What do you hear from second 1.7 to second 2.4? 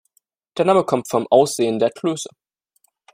der Klöße.